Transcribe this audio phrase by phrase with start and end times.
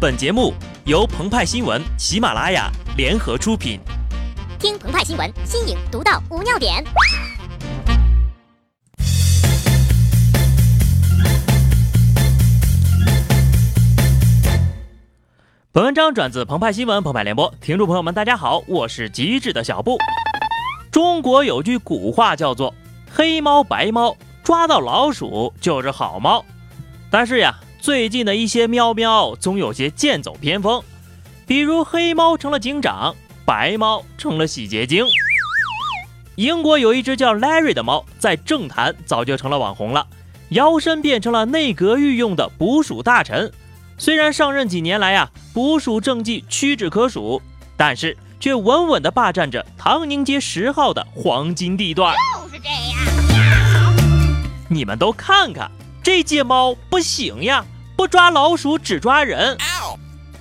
[0.00, 0.54] 本节目
[0.86, 3.78] 由澎湃新闻、喜马拉雅联合出品。
[4.58, 6.82] 听澎湃新闻，新颖独到，无尿点。
[15.70, 19.98] 本文章转自澎湃新闻《澎湃联播，听众朋友们，大家好，我是机智的小布。
[20.90, 22.74] 中国有句古话叫做
[23.12, 26.42] “黑猫白猫，抓到老鼠就是好猫”，
[27.12, 27.54] 但是呀。
[27.80, 30.82] 最近的一些喵喵总有些剑走偏锋，
[31.46, 33.14] 比如黑猫成了警长，
[33.46, 35.06] 白猫成了洗洁精。
[36.36, 40.06] 英国有一只叫 Larry 的猫，在政坛早就成了网红了，
[40.50, 43.50] 摇身变成了内阁御用的捕鼠大臣。
[43.96, 47.40] 虽然上任几年来呀，捕鼠政绩屈指可数，
[47.78, 52.14] 但是却稳稳地霸占着唐宁街十号的黄金地段。
[52.42, 53.94] 就是这样，
[54.68, 55.70] 你们都看看。
[56.02, 57.62] 这届猫不行呀，
[57.94, 59.58] 不抓老鼠只抓人。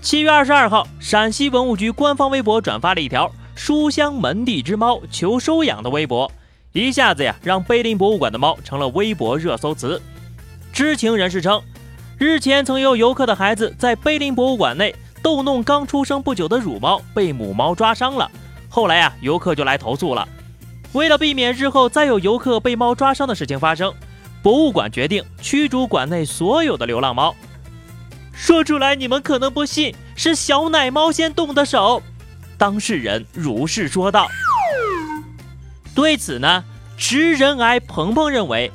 [0.01, 6.31] 七月二十二号，陕西文物局官方微博转发了一条“书香门第之猫求收养”的微博，
[6.71, 10.01] 一下子呀，让碑林博物馆的猫成了微博热搜词。
[10.71, 11.61] 知情人士称，
[12.17, 18.31] 日前曾有游客的孩子在碑林博物馆内逗弄刚出生不久的乳猫，被母猫抓伤了。
[18.69, 20.25] 后来呀，游客就来投诉了。
[20.93, 23.93] 为了避免日后再有游客被猫抓伤的事情发生。
[24.41, 27.35] 博物馆决定驱逐馆内所有的流浪猫。
[28.31, 32.01] 说出来你们可能不信，是小奶猫先动的手。
[32.57, 34.27] 当事人如是说道。
[35.93, 36.63] 对此呢，
[36.97, 38.71] 直人癌鹏鹏认为，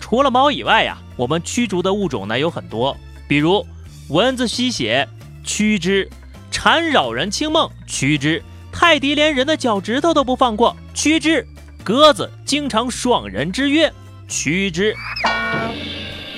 [0.00, 2.96] 除了猫以外呀，我们驱逐的物种呢有很多，
[3.28, 3.66] 比如
[4.08, 5.06] 蚊子吸血
[5.44, 6.08] 驱之，
[6.50, 11.46] 缠扰人清梦驱之，泰迪连人的脚趾头都不放过驱之，
[11.84, 13.92] 鸽子经常爽人之约。
[14.32, 14.96] 驱之，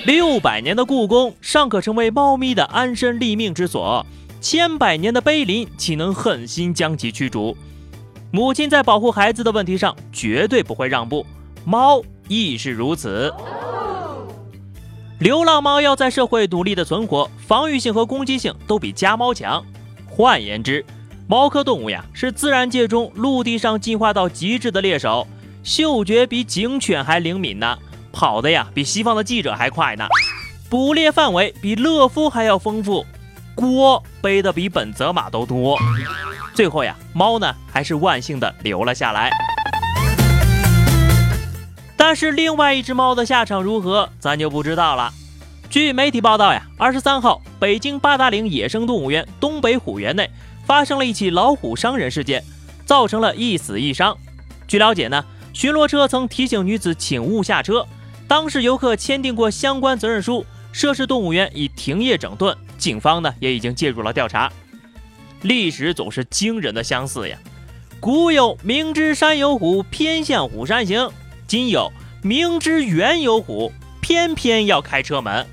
[0.03, 4.05] 六百年的故宫尚可成为猫咪的安身立命之所，
[4.41, 7.55] 千百年的碑林岂能狠心将其驱逐？
[8.31, 11.25] 母亲在保护孩子的问题上绝对不会让步，
[11.63, 13.33] 猫亦是如此。
[15.19, 19.63] 流浪猫要在社会努力的存活，防御性和攻击性都比家猫强。
[20.05, 20.85] 换言之，
[21.29, 25.25] 猫科动物呀，是自然界中陆地上进化到极致的猎手。
[25.65, 27.75] 嗅觉比警犬还灵敏呢，
[28.13, 30.07] 跑的呀比西方的记者还快呢，
[30.69, 33.03] 捕猎范围比乐夫还要丰富，
[33.55, 35.75] 锅背的比本泽马都多。
[36.53, 39.31] 最后呀，猫呢还是万幸的留了下来。
[41.97, 45.11] 但是另外一只猫的下场如何，咱就不知道了。
[45.71, 50.29] 据媒体报道呀，二十三号，北京八达岭野生动物园东北虎园内
[50.63, 52.43] 发生了一起老虎伤人事件，
[52.85, 54.15] 造成了一死一伤。
[54.67, 55.25] 据了解呢。
[55.55, 57.87] 巡逻车曾提醒女子请勿下车，
[58.27, 64.51] 当事游客签订过相关责任书，涉事动物园已停业整顿，警方呢也已经介入了调查。
[65.43, 67.37] 历史总是惊人的相似呀，
[68.01, 71.09] 古有明知山有虎，偏向虎山行；
[71.47, 71.89] 今有
[72.21, 75.47] 明知园有虎，偏偏要开车门。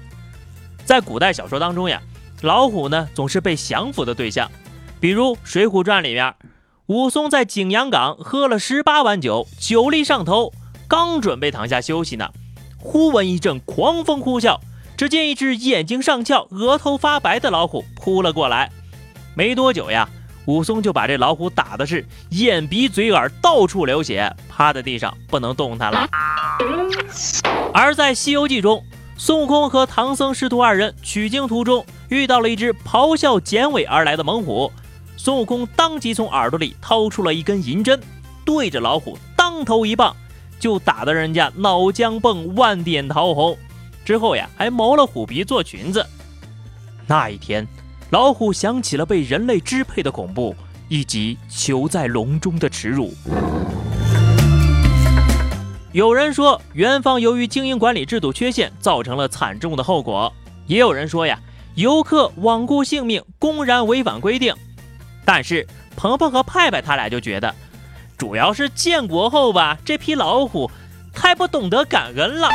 [0.84, 2.02] 在古代小说当中呀，
[2.40, 4.50] 老虎呢总是被降服的对象，
[4.98, 6.34] 比如《水浒传》里面。
[6.92, 10.52] 武松在景阳冈喝了十八碗酒，酒力上头，
[10.86, 12.28] 刚准备躺下休息呢，
[12.78, 14.58] 忽闻一阵狂风呼啸，
[14.94, 18.70] 只见一只眼睛上翘、额头发白的老虎扑了过来。
[19.34, 20.06] 没多久呀，
[20.44, 26.06] 武松就把这老虎打的是眼鼻嘴耳到处流血，趴在地上不能动弹了。
[27.72, 28.84] 而在《西游记》中，
[29.16, 34.70] 孙悟空和唐僧师徒二人取经途中遇到了一只咆哮剪尾而来的猛虎。
[35.16, 38.00] 孙悟空当即从耳朵里掏出了一根银针，
[38.44, 40.14] 对着老虎当头一棒，
[40.58, 43.56] 就打得人家脑浆迸、万点桃红。
[44.04, 46.04] 之后呀，还谋了虎皮做裙子。
[47.06, 47.66] 那一天，
[48.10, 50.56] 老虎想起了被人类支配的恐怖，
[50.88, 53.14] 以及囚在笼中的耻辱。
[55.92, 60.32] 有人说，园方由于经营管理制度缺陷，造成了惨重的后果；
[60.66, 61.38] 也有人说呀，
[61.74, 64.54] 游客罔顾性命，公然违反规定。
[65.24, 65.66] 但是
[65.96, 67.54] 鹏鹏和派派他俩就觉得，
[68.18, 70.70] 主要是建国后吧，这批老虎
[71.12, 72.48] 太不懂得感恩了。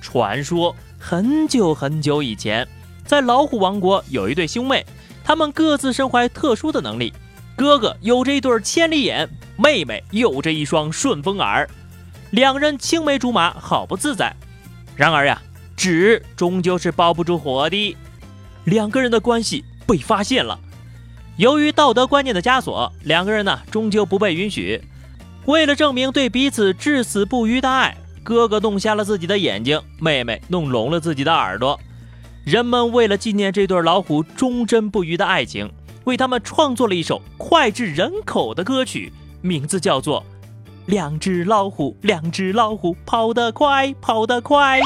[0.00, 2.66] 传说很久很久以前，
[3.04, 4.84] 在老虎王国有一对兄妹，
[5.22, 7.12] 他们各自身怀特殊的能力。
[7.56, 11.68] 哥哥有着一对千里眼，妹妹有着一双顺风耳，
[12.30, 14.34] 两人青梅竹马，好不自在。
[14.94, 15.42] 然而呀，
[15.76, 17.96] 纸终究是包不住火的，
[18.64, 20.58] 两个人的关系被发现了。
[21.38, 24.82] 由于道德观念的枷锁，两个人呢终究不被允许。
[25.44, 31.78] 为了证明对彼此至死不渝的爱，哥哥弄瞎了自己的眼睛，妹妹弄聋了自己的耳朵。
[32.44, 35.70] 人们为了纪念这对老虎忠贞不渝的爱情，
[36.02, 40.20] 为他们创作了一首脍炙人口的歌曲，名字叫做
[40.86, 44.80] 《两只老虎，两只老虎，跑得快，跑得快》。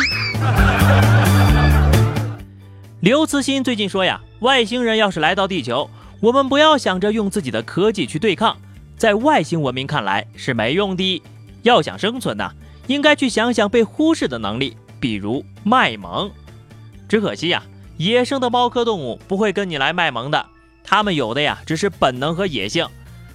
[3.01, 5.89] 刘慈欣最近说呀，外星人要是来到地球，
[6.23, 8.57] 我们不要想着用自己的科技去对抗，
[8.97, 11.21] 在外星文明看来是没用的。
[11.63, 12.49] 要想生存呢，
[12.87, 16.31] 应该去想想被忽视的能力，比如卖萌。
[17.09, 17.61] 只可惜呀，
[17.97, 20.47] 野生的猫科动物不会跟你来卖萌的，
[20.85, 22.87] 它们有的呀只是本能和野性。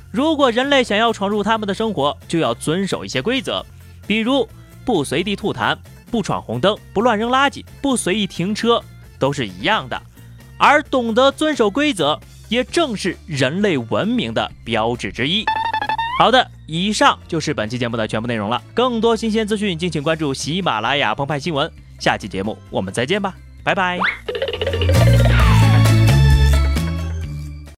[0.09, 3.65] 如果人类想要闯入它们的生活，就要遵守一些规则，
[4.07, 4.47] 比如
[4.85, 5.77] 不随地吐痰，
[6.09, 8.81] 不闯红灯，不乱扔垃圾，不随意停车。
[9.19, 10.01] 都是一样的，
[10.57, 12.17] 而懂得遵守规则，
[12.49, 15.45] 也正是人类文明的标志之一。
[16.19, 18.61] 好的，以上就是本期节目的全部内容了。
[18.73, 21.71] 更多新鲜资讯，敬请关注喜马拉雅澎湃新闻。
[21.99, 23.99] 下期节目我们再见吧，拜拜。